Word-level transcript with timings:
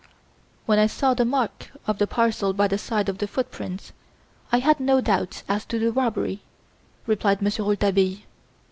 "When 0.65 0.79
I 0.79 0.87
saw 0.87 1.13
the 1.13 1.25
mark 1.25 1.69
of 1.85 1.99
the 1.99 2.07
parcel 2.07 2.53
by 2.53 2.67
the 2.67 2.79
side 2.79 3.07
of 3.07 3.19
the 3.19 3.27
footprints, 3.27 3.93
I 4.51 4.57
had 4.57 4.79
no 4.79 4.99
doubt 4.99 5.43
as 5.47 5.63
to 5.65 5.77
the 5.77 5.91
robbery," 5.91 6.41
replied 7.05 7.39
Monsieur 7.39 7.65
Rouletabille. 7.65 8.17